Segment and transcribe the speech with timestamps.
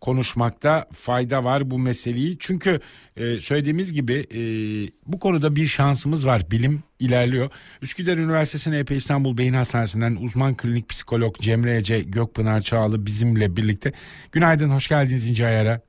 [0.00, 2.36] konuşmakta fayda var bu meseleyi.
[2.38, 2.80] Çünkü
[3.16, 4.40] e, söylediğimiz gibi e,
[5.06, 6.50] bu konuda bir şansımız var.
[6.50, 7.50] Bilim ilerliyor.
[7.82, 13.92] Üsküdar Üniversitesi EP İstanbul Beyin Hastanesi'nden uzman klinik psikolog Cemre Ece Gökpınar Çağlı bizimle birlikte.
[14.32, 15.87] Günaydın, hoş geldiniz İnce Ayar'a.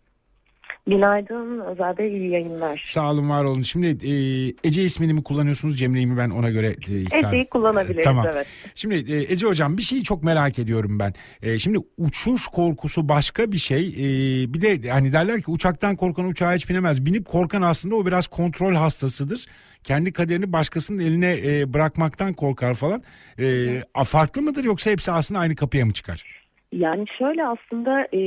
[0.90, 2.82] Günaydın Özel Bey, iyi yayınlar.
[2.86, 3.62] Sağ olun, var olun.
[3.62, 4.14] Şimdi e,
[4.68, 6.68] Ece ismini mi kullanıyorsunuz, Cemre'yi mi ben ona göre...
[6.68, 8.26] E, Ece'yi kullanabiliriz, tamam.
[8.34, 8.48] evet.
[8.76, 11.14] Şimdi e, Ece Hocam bir şeyi çok merak ediyorum ben.
[11.42, 13.88] E, şimdi uçuş korkusu başka bir şey.
[13.88, 17.06] E, bir de hani derler ki uçaktan korkan uçağa hiç binemez.
[17.06, 19.46] Binip korkan aslında o biraz kontrol hastasıdır.
[19.84, 23.04] Kendi kaderini başkasının eline e, bırakmaktan korkar falan.
[23.40, 26.49] E, farklı mıdır yoksa hepsi aslında aynı kapıya mı çıkar?
[26.72, 28.20] Yani şöyle aslında e,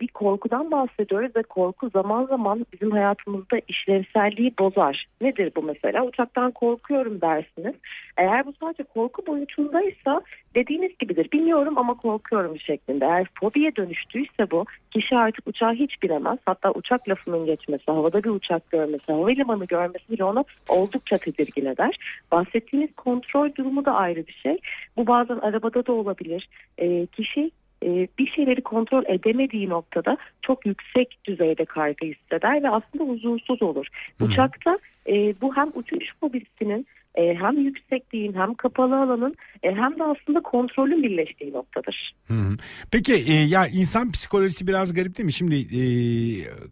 [0.00, 5.06] bir korkudan bahsediyoruz ve korku zaman zaman bizim hayatımızda işlevselliği bozar.
[5.20, 6.04] Nedir bu mesela?
[6.04, 7.74] Uçaktan korkuyorum dersiniz.
[8.16, 10.22] Eğer bu sadece korku boyutundaysa
[10.54, 11.28] dediğiniz gibidir.
[11.32, 13.04] Bilmiyorum ama korkuyorum şeklinde.
[13.04, 16.38] Eğer fobiye dönüştüyse bu kişi artık uçağa hiç binemez.
[16.44, 21.96] Hatta uçak lafının geçmesi, havada bir uçak görmesi, havalimanı görmesi bile onu oldukça tedirgin eder.
[22.32, 24.58] Bahsettiğiniz kontrol durumu da ayrı bir şey.
[24.96, 26.48] Bu bazen arabada da olabilir.
[26.78, 27.50] E, kişi
[27.84, 33.86] e, bir şeyleri kontrol edemediği noktada çok yüksek düzeyde kaygı hisseder ve aslında huzursuz olur.
[34.18, 34.24] Hı.
[34.24, 40.04] Uçakta e, bu hem uçuş fobisinin e, hem yüksekliğin hem kapalı alanın e, hem de
[40.04, 42.14] aslında kontrolün birleştiği noktadır.
[42.28, 42.56] Hı hı.
[42.92, 45.32] Peki e, ya insan psikolojisi biraz garip değil mi?
[45.32, 45.82] Şimdi e,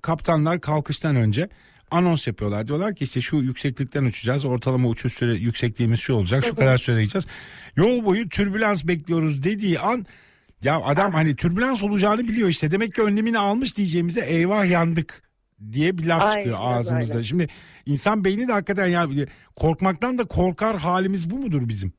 [0.03, 1.48] kaptanlar kalkıştan önce
[1.91, 2.67] anons yapıyorlar.
[2.67, 4.45] Diyorlar ki işte şu yükseklikten uçacağız.
[4.45, 6.45] Ortalama uçuş süre yüksekliğimiz şu olacak.
[6.45, 6.59] Şu evet.
[6.59, 7.27] kadar süre gideceğiz.
[7.77, 10.06] Yol boyu türbülans bekliyoruz dediği an
[10.62, 12.70] ya adam hani türbülans olacağını biliyor işte.
[12.70, 15.23] Demek ki önlemini almış diyeceğimize eyvah yandık
[15.73, 17.15] diye bir laf Aynen, çıkıyor ağzımızda.
[17.15, 17.23] Öyle.
[17.23, 17.48] Şimdi
[17.87, 19.09] insan beyni de hakikaten ya
[19.56, 21.92] korkmaktan da korkar halimiz bu mudur bizim?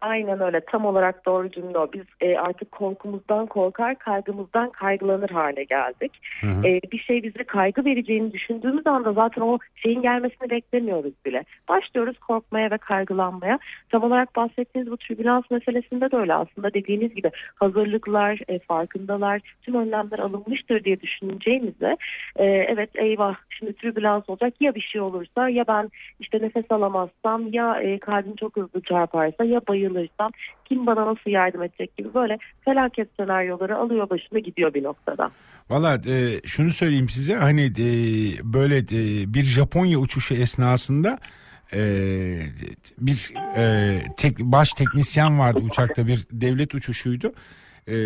[0.00, 1.92] Aynen öyle tam olarak doğru cümle o.
[1.92, 6.12] Biz e, artık korkumuzdan korkar, kaygımızdan kaygılanır hale geldik.
[6.40, 6.66] Hı hı.
[6.66, 11.44] E, bir şey bize kaygı vereceğini düşündüğümüz anda zaten o şeyin gelmesini beklemiyoruz bile.
[11.68, 13.58] Başlıyoruz korkmaya ve kaygılanmaya.
[13.90, 19.74] Tam olarak bahsettiğiniz bu tribülans meselesinde de öyle aslında dediğiniz gibi hazırlıklar, e, farkındalar, tüm
[19.74, 21.96] önlemler alınmıştır diye düşüneceğimizde
[22.36, 25.90] e, evet eyvah şimdi tribülans olacak ya bir şey olursa ya ben
[26.20, 30.30] işte nefes alamazsam ya e, kalbim çok hızlı çarparsa ya bayılırsa ayrılırsam
[30.64, 35.30] kim bana nasıl yardım edecek gibi böyle felaket senaryoları alıyor başını gidiyor bir noktada.
[35.70, 37.84] Valla e, şunu söyleyeyim size hani e,
[38.42, 41.18] böyle e, bir Japonya uçuşu esnasında
[41.74, 41.80] e,
[42.98, 47.32] bir e, tek, baş teknisyen vardı uçakta bir devlet uçuşuydu
[47.88, 47.96] e,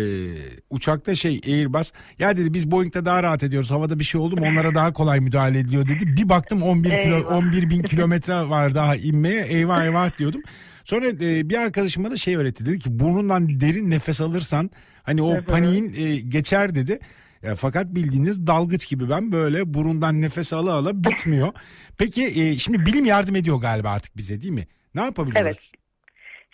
[0.69, 4.45] uçakta şey Airbus ya dedi biz Boeing'de daha rahat ediyoruz havada bir şey oldu mu
[4.45, 6.17] onlara daha kolay müdahale ediliyor dedi.
[6.17, 10.41] Bir baktım 11 kilo 11 bin kilometre var daha inmeye eyvah eyvah diyordum.
[10.85, 14.69] Sonra e, bir arkadaşım bana şey öğretti dedi ki burnundan derin nefes alırsan
[15.03, 16.99] hani o paniğin e, geçer dedi.
[17.43, 21.53] Ya, fakat bildiğiniz dalgıç gibi ben böyle burundan nefes ala ala bitmiyor.
[21.97, 24.67] Peki e, şimdi bilim yardım ediyor galiba artık bize değil mi?
[24.95, 25.41] Ne yapabiliyoruz?
[25.41, 25.84] Evet.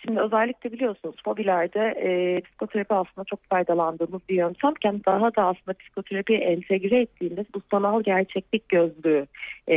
[0.04, 6.38] Şimdi özellikle biliyorsunuz fobilerde e, psikoterapi aslında çok faydalandığımız bir yöntemken daha da aslında psikoterapiye
[6.38, 9.26] entegre ettiğimiz bu sanal gerçeklik gözlüğü
[9.68, 9.76] e,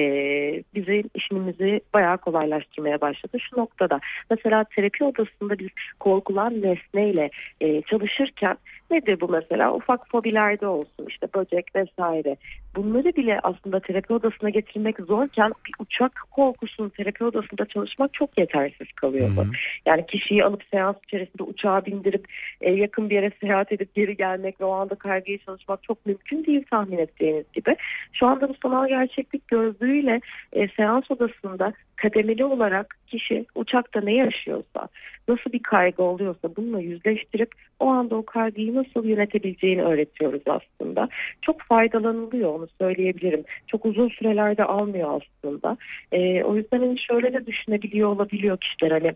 [0.75, 3.38] bizim işimizi bayağı kolaylaştırmaya başladı.
[3.40, 4.00] Şu noktada
[4.30, 5.69] mesela terapi odasında biz
[6.00, 7.30] korkulan nesneyle
[7.62, 8.57] e, çalışırken
[8.95, 12.38] nedir bu mesela ufak fobilerde olsun işte böcek vesaire
[12.75, 18.91] bunları bile aslında terapi odasına getirmek zorken bir uçak korkusunu terapi odasında çalışmak çok yetersiz
[18.95, 19.38] kalıyordu.
[19.38, 19.51] Hı hı.
[19.85, 22.25] Yani kişiyi alıp seans içerisinde uçağa bindirip
[22.61, 26.45] e, yakın bir yere seyahat edip geri gelmek ve o anda kaygıyı çalışmak çok mümkün
[26.45, 27.75] değil tahmin ettiğiniz gibi.
[28.13, 30.22] Şu anda bu sanal gerçeklik gözlüğüyle
[30.53, 34.88] e, seans odasında kademeli olarak kişi uçakta ne yaşıyorsa,
[35.27, 41.09] nasıl bir kaygı oluyorsa bununla yüzleştirip o anda o kaygıyı nasıl yönetebileceğini öğretiyoruz aslında.
[41.41, 43.44] Çok faydalanılıyor onu söyleyebilirim.
[43.68, 45.78] Çok uzun sürelerde almıyor aslında.
[46.12, 49.13] E, o yüzden hani şöyle de düşünebiliyor olabiliyor kişiler hani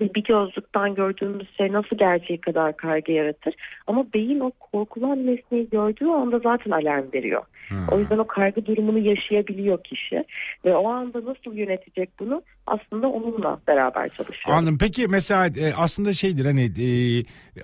[0.00, 3.54] bir gözlükten gördüğümüz şey nasıl gerçeği kadar kaygı yaratır.
[3.86, 7.42] Ama beyin o korkulan nesneyi gördüğü anda zaten alarm veriyor.
[7.68, 7.88] Hmm.
[7.90, 10.24] O yüzden o kaygı durumunu yaşayabiliyor kişi.
[10.64, 14.56] Ve o anda nasıl yönetecek bunu aslında onunla beraber çalışıyor.
[14.56, 14.78] Anladım.
[14.78, 16.86] Peki mesela e, aslında şeydir hani e,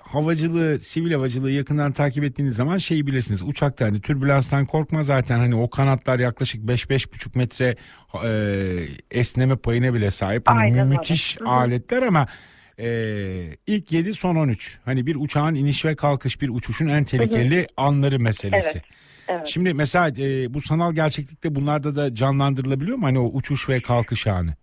[0.03, 3.43] havacılığı, sivil havacılığı yakından takip ettiğiniz zaman şeyi bilirsiniz.
[3.43, 7.77] Uçakta hani türbülanstan korkma zaten hani o kanatlar yaklaşık 5-5,5 metre
[8.25, 8.31] e,
[9.11, 10.43] esneme payına bile sahip.
[10.51, 11.49] Hani Aynen, müthiş evet.
[11.49, 12.27] aletler ama
[12.79, 12.89] e,
[13.67, 14.79] ilk 7 son 13.
[14.85, 18.69] Hani bir uçağın iniş ve kalkış bir uçuşun en tehlikeli anları meselesi.
[18.75, 18.85] Evet.
[19.29, 19.47] Evet.
[19.47, 24.27] Şimdi mesela e, bu sanal gerçeklikte bunlarda da canlandırılabiliyor mu hani o uçuş ve kalkış
[24.27, 24.55] anı?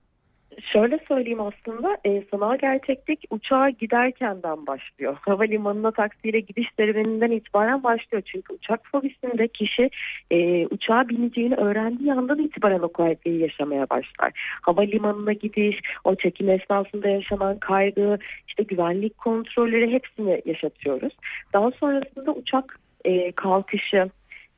[0.75, 5.17] Şöyle söyleyeyim aslında e, sanal gerçeklik uçağa giderkenden başlıyor.
[5.21, 8.23] Havalimanına taksiyle gidiş serüveninden itibaren başlıyor.
[8.25, 9.89] Çünkü uçak fobisinde kişi
[10.31, 14.31] e, uçağa bineceğini öğrendiği andan itibaren o kaygıyı yaşamaya başlar.
[14.61, 18.17] Havalimanına gidiş, o çekim esnasında yaşanan kaygı,
[18.47, 21.13] işte güvenlik kontrolleri hepsini yaşatıyoruz.
[21.53, 24.09] Daha sonrasında uçak e, kalkışı,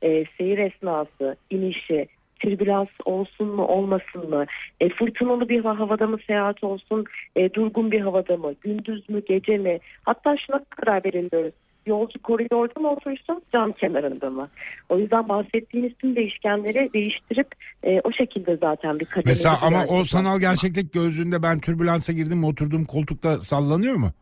[0.02, 2.06] e, seyir esnası, inişi,
[2.38, 4.46] türbülans olsun mu olmasın mı,
[4.80, 7.04] e, fırtınalı bir havada mı seyahat olsun,
[7.36, 11.52] e, durgun bir havada mı, gündüz mü gece mi, hatta şuna karar belirliyoruz.
[11.86, 14.48] Yolcu koridorda mı otursun, cam kenarında mı?
[14.88, 17.46] O yüzden bahsettiğiniz tüm değişkenleri değiştirip
[17.82, 22.38] e, o şekilde zaten bir kademeli Mesela ama o sanal gerçeklik gözlüğünde ben türbülansa girdim
[22.38, 24.12] mi oturduğum koltukta sallanıyor mu?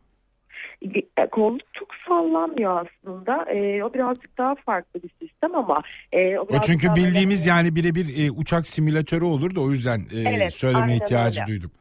[1.17, 3.45] E, koltuk sallanmıyor aslında.
[3.51, 5.81] E, o birazcık daha farklı bir sistem ama
[6.11, 9.61] e, o, O birazcık çünkü daha böyle- bildiğimiz yani birebir e, uçak simülatörü olur da
[9.61, 11.51] o yüzden e, Evet, söyleme ihtiyacı öyle.
[11.51, 11.71] duydum.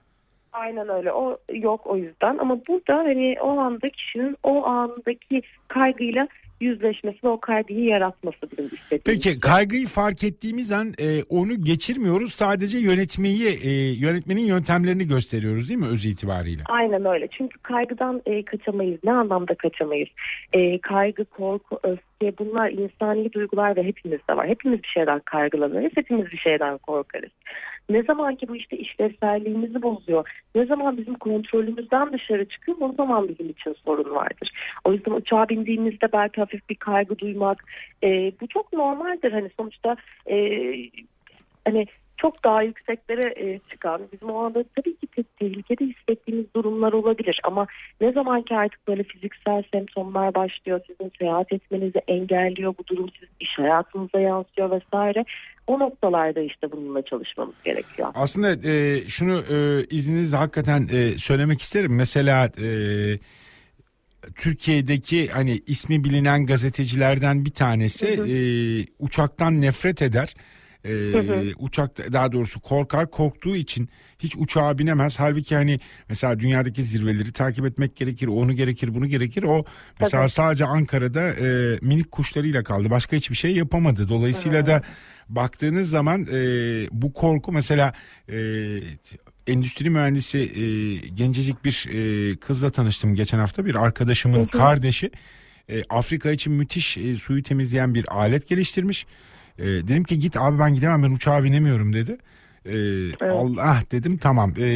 [0.53, 1.13] Aynen öyle.
[1.13, 6.29] O yok o yüzden ama burada hani o anda kişinin o andaki kaygıyla
[6.61, 9.03] yüzleşmesi ve o kaygıyı yaratması bizim istediğimiz.
[9.05, 9.41] Peki şey.
[9.41, 12.35] kaygıyı fark ettiğimiz an e, onu geçirmiyoruz.
[12.35, 13.71] Sadece yönetmeyi e,
[14.01, 16.63] yönetmenin yöntemlerini gösteriyoruz değil mi öz itibariyle?
[16.67, 17.29] Aynen öyle.
[17.29, 19.01] Çünkü kaygıdan e, kaçamayız.
[19.05, 20.09] Ne anlamda kaçamayız?
[20.53, 24.49] E, kaygı, korku, öfke bunlar insani duygular ve hepimizde var.
[24.49, 25.93] Hepimiz bir şeyden kaygılanırız.
[25.95, 27.31] Hepimiz bir şeyden korkarız.
[27.91, 33.29] Ne zaman ki bu işte işlevselliğimizi bozuyor, ne zaman bizim kontrolümüzden dışarı çıkıyor o zaman
[33.29, 34.51] bizim için sorun vardır.
[34.85, 37.65] O yüzden uçağa bindiğimizde belki hafif bir kaygı duymak
[38.05, 39.33] e, bu çok normaldir.
[39.33, 39.97] Hani sonuçta
[40.31, 40.37] e,
[41.65, 41.87] hani
[42.17, 47.41] çok daha yükseklere e, çıkan bizim o anda tabii ki te- tehlikede hissettiğimiz durumlar olabilir
[47.45, 47.67] ama
[48.01, 53.35] ne zaman ki artık böyle fiziksel semptomlar başlıyor sizin seyahat etmenizi engelliyor bu durum sizin
[53.41, 55.25] iş hayatınıza yansıyor vesaire
[55.67, 58.09] o noktalarda işte bununla çalışmamız gerekiyor.
[58.15, 61.95] Aslında e, şunu e, izninizle hakikaten e, söylemek isterim.
[61.97, 62.69] Mesela e,
[64.35, 68.29] Türkiye'deki hani ismi bilinen gazetecilerden bir tanesi Hı hı.
[68.29, 68.37] e,
[68.99, 70.35] uçaktan nefret eder.
[70.87, 71.53] E, hı.
[71.59, 73.89] uçak daha doğrusu korkar korktuğu için
[74.19, 75.19] hiç uçağa binemez.
[75.19, 78.27] Halbuki hani mesela dünyadaki zirveleri takip etmek gerekir.
[78.27, 79.43] Onu gerekir bunu gerekir.
[79.43, 79.65] O
[80.01, 80.31] mesela Tabii.
[80.31, 82.91] sadece Ankara'da e, minik kuşlarıyla kaldı.
[82.91, 84.09] Başka hiçbir şey yapamadı.
[84.09, 84.67] Dolayısıyla Hı.
[84.67, 84.83] da
[85.29, 86.37] baktığınız zaman e,
[86.93, 87.93] bu korku mesela
[88.29, 88.39] e,
[89.47, 90.63] endüstri mühendisi e,
[91.09, 94.47] gencecik bir e, kızla tanıştım geçen hafta bir arkadaşımın Hı hı.
[94.47, 95.11] kardeşi
[95.69, 99.07] e, Afrika için müthiş e, suyu temizleyen bir alet geliştirmiş.
[99.59, 102.19] E, dedim ki git abi ben gidemem ben uçağa binemiyorum dedi.
[102.67, 102.77] E,
[103.27, 104.67] Allah dedim tamam e,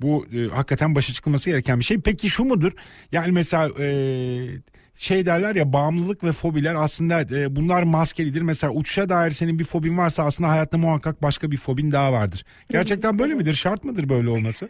[0.00, 2.00] bu e, hakikaten başa çıkılması gereken bir şey.
[2.00, 2.72] Peki şu mudur?
[3.12, 3.88] Yani mesela e,
[4.94, 8.42] şey derler ya bağımlılık ve fobiler aslında e, bunlar maskelidir.
[8.42, 12.44] Mesela uçuşa dair senin bir fobin varsa aslında hayatta muhakkak başka bir fobin daha vardır.
[12.70, 13.54] Gerçekten böyle midir?
[13.54, 14.68] Şart mıdır böyle olması?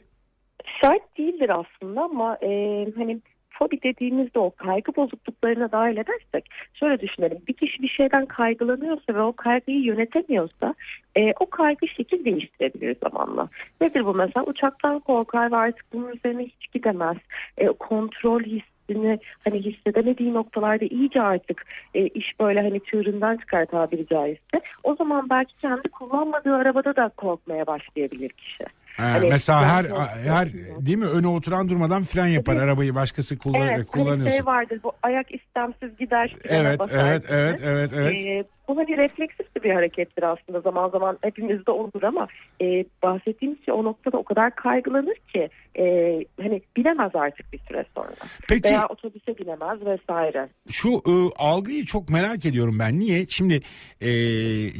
[0.82, 2.48] Şart değildir aslında ama e,
[2.96, 3.20] hani
[3.60, 9.22] fobi dediğimizde o kaygı bozukluklarına dahil edersek şöyle düşünelim bir kişi bir şeyden kaygılanıyorsa ve
[9.22, 10.74] o kaygıyı yönetemiyorsa
[11.16, 13.48] e, o kaygı şekil değiştirebilir zamanla.
[13.80, 17.16] Nedir bu mesela uçaktan korkar ve artık bunun üzerine hiç gidemez.
[17.58, 24.06] E, kontrol hissini hani hissedemediği noktalarda iyice artık e, iş böyle hani çığırından çıkar tabiri
[24.06, 24.60] caizse.
[24.82, 28.64] O zaman belki kendi kullanmadığı arabada da korkmaya başlayabilir kişi.
[28.96, 29.84] Ha, Hani mesela her
[30.26, 30.52] her
[30.86, 32.64] değil mi öne oturan durmadan fren yapar Tabii.
[32.64, 34.36] arabayı başkası kullan Evet, hani kullanıyorsa.
[34.36, 36.36] şey vardır bu ayak istemsiz gider.
[36.48, 38.14] Evet evet evet evet evet.
[38.14, 42.28] Ee, bu hani refleksif de bir harekettir aslında zaman zaman hepimizde olur ama
[42.62, 45.48] e, bahsettiğimiz şey o noktada o kadar kaygılanır ki
[45.78, 45.84] e,
[46.40, 48.12] hani bilemez artık bir süre sonra
[48.48, 50.48] Peki veya otobüse binemez vesaire.
[50.70, 52.98] şu e, algıyı çok merak ediyorum ben.
[52.98, 53.26] Niye?
[53.26, 53.60] Şimdi
[54.00, 54.10] e,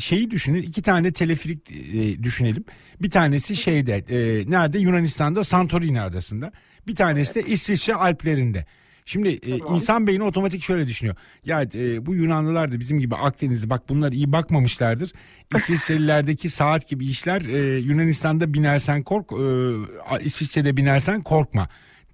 [0.01, 0.63] şeyi düşünün.
[0.63, 2.65] iki tane teleferik e, düşünelim.
[3.03, 4.79] Bir tanesi şeyde e, nerede?
[4.79, 6.53] Yunanistan'da Santorini adasında.
[6.87, 8.65] Bir tanesi de İsviçre Alplerinde.
[9.05, 9.75] Şimdi e, Tamam.
[9.75, 11.17] insan beyni otomatik şöyle düşünüyor.
[11.45, 15.13] Ya e, bu Yunanlılar da bizim gibi Akdeniz'i bak bunlar iyi bakmamışlardır.
[15.57, 21.69] İsviçrelilerdeki saat gibi işler e, Yunanistan'da binersen kork, e, İsviçre'de binersen korkma.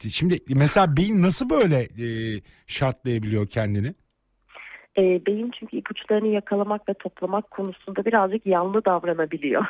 [0.08, 3.94] Şimdi mesela beyin nasıl böyle e, şartlayabiliyor kendini?
[4.98, 9.64] E, beyin çünkü ipuçlarını yakalamak ve toplamak konusunda birazcık yanlı davranabiliyor.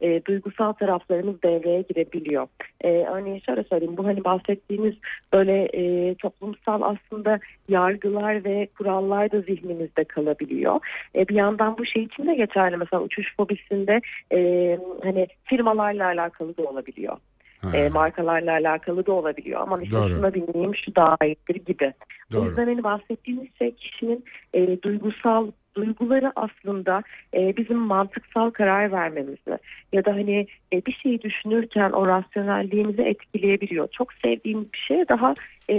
[0.00, 2.46] E, duygusal taraflarımız devreye girebiliyor.
[2.80, 4.94] E, örneğin şöyle söyleyeyim bu hani bahsettiğimiz
[5.32, 7.38] böyle e, toplumsal aslında
[7.68, 10.80] yargılar ve kurallar da zihnimizde kalabiliyor.
[11.14, 14.00] E, bir yandan bu şey için de geçerli mesela uçuş fobisinde
[14.32, 17.16] e, hani firmalarla alakalı da olabiliyor.
[17.62, 19.60] Ha, E, markalarla alakalı da olabiliyor.
[19.60, 20.08] Ama işte Doğru.
[20.08, 21.92] şuna bineyim şu daha iyidir gibi.
[22.30, 22.44] O doğru.
[22.44, 24.24] yüzden hani bahsettiğimiz şey kişinin
[24.54, 27.02] e, duygusal duyguları aslında
[27.34, 29.58] e, bizim mantıksal karar vermemizi
[29.92, 33.88] ya da hani e, bir şeyi düşünürken o rasyonelliğimizi etkileyebiliyor.
[33.88, 35.34] Çok sevdiğimiz bir şeye daha
[35.68, 35.74] e,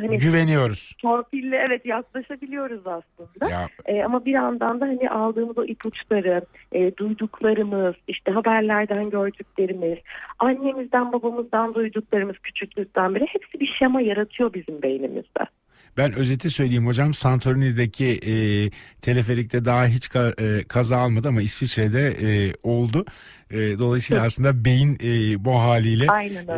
[0.00, 0.92] hani Güveniyoruz.
[1.02, 3.50] torpille evet yaklaşabiliyoruz aslında.
[3.50, 9.98] Ya E, ama bir yandan da hani aldığımız o ipuçları, e, duyduklarımız, işte haberlerden gördüklerimiz,
[10.38, 15.46] annemizden babamızdan duyduklarımız küçüklükten beri hepsi bir şema yaratıyor bizim beynimizde.
[15.96, 17.14] Ben özeti söyleyeyim hocam.
[17.14, 18.34] Santorini'deki e,
[19.00, 23.04] teleferikte daha hiç ka- e, kaza almadı ama İsviçre'de e, oldu.
[23.50, 26.06] E, dolayısıyla aslında beyin e, bu haliyle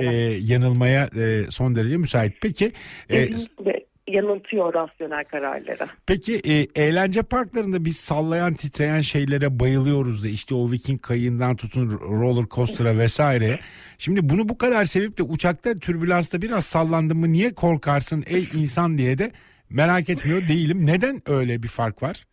[0.00, 0.04] e,
[0.40, 2.32] yanılmaya e, son derece müsait.
[2.42, 2.72] Peki
[3.08, 5.88] e, Kesinlikle yanıltıyor rasyonel kararlara.
[6.06, 11.90] Peki e, eğlence parklarında biz sallayan titreyen şeylere bayılıyoruz da işte o Viking kayığından tutun
[11.90, 13.58] roller coaster'a vesaireye.
[13.98, 18.98] Şimdi bunu bu kadar sevip de uçakta türbülansta biraz sallandın mı niye korkarsın ey insan
[18.98, 19.30] diye de
[19.70, 20.86] merak etmiyor değilim.
[20.86, 22.24] Neden öyle bir fark var?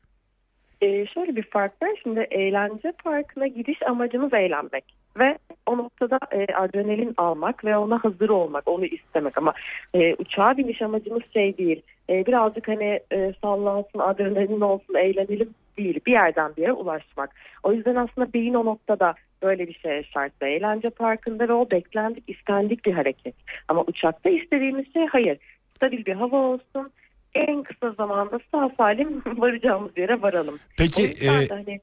[0.82, 1.90] Ee, şöyle bir fark var.
[2.04, 4.84] Şimdi eğlence parkına gidiş amacımız eğlenmek.
[5.20, 9.38] Ve o noktada e, adrenalin almak ve ona hazır olmak, onu istemek.
[9.38, 9.54] Ama
[9.94, 11.82] e, uçağa biniş amacımız şey değil.
[12.10, 16.00] E, birazcık hani e, sallansın, adrenalin olsun, eğlenelim değil.
[16.06, 17.30] Bir yerden bir yere ulaşmak.
[17.64, 20.34] O yüzden aslında beyin o noktada böyle bir şeye şart.
[20.42, 23.36] Eğlence parkında ve o beklendik, istendik bir hareket.
[23.68, 25.38] Ama uçakta istediğimiz şey hayır.
[25.76, 26.92] Stabil bir hava olsun.
[27.34, 30.60] En kısa zamanda sağ salim varacağımız yere varalım.
[30.78, 31.80] Peki e, hani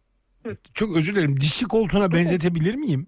[0.75, 3.07] çok özür dilerim dişçi koltuğuna benzetebilir miyim?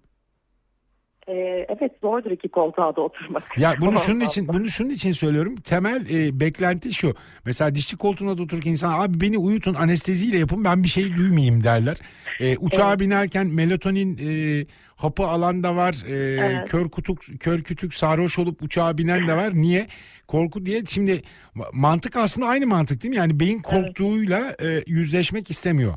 [1.29, 1.33] E,
[1.69, 3.59] evet zordur iki koltuğa da oturmak.
[3.59, 5.57] Ya bunu şunun için bunu şunun için söylüyorum.
[5.57, 7.15] Temel e, beklenti şu.
[7.45, 11.65] Mesela dişçi koltuğuna da otururken insan abi beni uyutun anesteziyle yapın ben bir şey duymayayım
[11.65, 11.97] derler.
[12.41, 13.01] E, uçağa Evet.
[13.01, 14.67] binerken melatonin e,
[14.97, 15.95] hapı alan da var.
[16.07, 16.69] E, Evet.
[16.71, 19.55] Kör kutuk kör kütük sarhoş olup uçağa binen de var.
[19.55, 19.87] Niye?
[20.27, 20.83] Korku diye.
[20.89, 21.23] Şimdi
[21.57, 23.17] ma- mantık aslında aynı mantık değil mi?
[23.17, 25.95] Yani beyin korktuğuyla e, yüzleşmek istemiyor.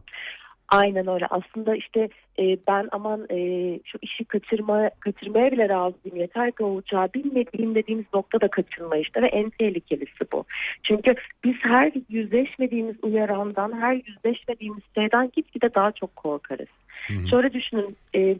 [0.70, 1.26] Aynen öyle.
[1.30, 2.10] Aslında işte
[2.40, 3.38] e, ben aman e,
[3.86, 6.18] şu işi kaçırma, kaçırmaya bile razıyım.
[6.18, 10.46] Yeter ki o uçağa binmediğim dediğimiz nokta da kaçınma işte ve en tehlikelisi bu.
[10.84, 16.70] Çünkü biz her yüzleşmediğimiz uyarandan, her yüzleşmediğimiz şeyden gitgide daha çok korkarız.
[17.08, 17.28] hı.
[17.28, 18.36] Şöyle düşünün e,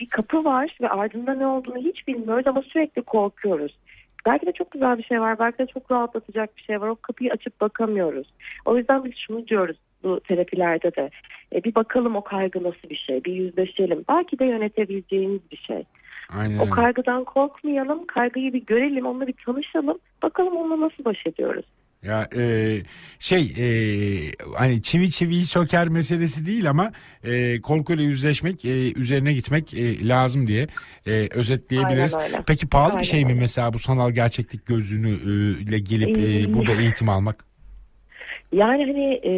[0.00, 3.78] bir kapı var ve ardında ne olduğunu hiç bilmiyoruz ama sürekli korkuyoruz.
[4.26, 6.88] Belki de çok güzel bir şey var, belki de çok rahatlatacak bir şey var.
[6.88, 8.26] O kapıyı açıp bakamıyoruz.
[8.64, 11.10] O yüzden biz şunu diyoruz bu terapilerde de.
[11.54, 14.04] E, bir bakalım o kaygı nasıl bir şey, bir yüzleşelim.
[14.08, 15.84] Belki de yönetebileceğimiz bir şey.
[16.30, 16.58] Aynen.
[16.58, 19.98] O kaygıdan korkmayalım, kaygıyı bir görelim, onunla bir tanışalım.
[20.22, 21.64] Bakalım onunla nasıl baş ediyoruz.
[22.02, 22.76] Ya e,
[23.18, 23.66] şey e,
[24.56, 26.92] hani çivi çiviyi söker meselesi değil ama
[27.24, 30.66] e, korkuyla yüzleşmek e, üzerine gitmek e, lazım diye
[31.06, 32.14] e, özetleyebiliriz.
[32.14, 32.44] Aynen öyle.
[32.46, 33.40] Peki pahalı Aynen bir şey mi öyle.
[33.40, 37.44] mesela bu sanal gerçeklik gözlüğünü e, ile gelip e, burada eğitim almak?
[38.56, 39.32] Yani hani e,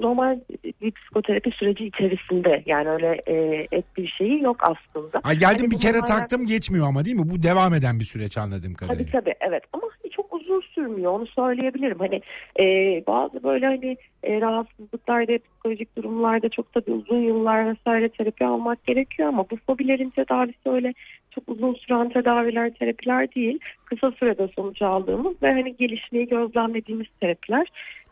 [0.00, 0.38] normal
[0.82, 3.34] bir psikoterapi süreci içerisinde yani öyle e,
[3.72, 5.20] ek bir şeyi yok aslında.
[5.24, 7.30] Ay geldim Hani bir kere bunlarla- taktım geçmiyor ama değil mi?
[7.30, 9.04] Bu devam eden bir süreç anladığım kadarıyla.
[9.04, 11.98] Tabii tabii evet ama hani çok uzun sürmüyor onu söyleyebilirim.
[11.98, 12.20] Hani
[12.60, 12.64] e,
[13.06, 19.28] bazı böyle hani e, rahatsızlıklarda psikolojik durumlarda çok tabii uzun yıllar vesaire terapi almak gerekiyor
[19.28, 20.94] ama bu fobilerin tedavisi öyle
[21.30, 23.58] çok uzun süren tedaviler terapiler değil.
[23.84, 27.66] Kısa sürede sonuç aldığımız ve hani gelişmeyi gözlemlediğimiz terapiler.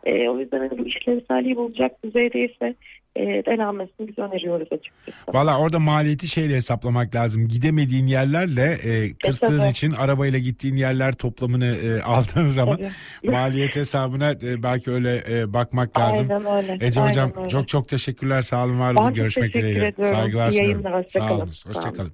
[0.04, 2.74] E, o yüzden hani bu işlevselliği bulacak düzeydeyse
[3.16, 5.18] e, denenmesini biz öneriyoruz açıkçası.
[5.28, 7.48] Valla orada maliyeti şeyle hesaplamak lazım.
[7.48, 9.70] Gidemediğin yerlerle e, tırstığın tabii.
[9.70, 13.30] için arabayla gittiğin yerler toplamını e, aldığın zaman Tabii.
[13.30, 16.28] maliyet hesabına e, belki öyle e, bakmak lazım.
[16.30, 16.86] Aynen öyle.
[16.86, 17.48] Ece Aynen hocam öyle.
[17.48, 18.40] çok çok teşekkürler.
[18.40, 19.14] Sağ olun, var olun.
[19.14, 19.86] Görüşmek dileğiyle.
[19.86, 20.16] ediyorum.
[20.16, 21.04] Saygılar sunuyorum.
[21.08, 21.46] Sağ olun.
[21.46, 21.96] Sağ Hoşça olun.
[21.96, 22.12] kalın.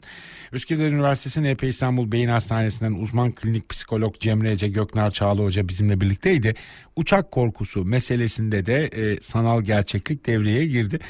[0.53, 6.01] Üsküdar Üniversitesi NP İstanbul Beyin Hastanesi'nden uzman klinik psikolog Cemre Ece Göknar Çağlı Hoca bizimle
[6.01, 6.55] birlikteydi.
[6.97, 10.90] Uçak korkusu meselesinde de e, sanal gerçeklik devreye girdi.
[10.91, 11.05] edildi.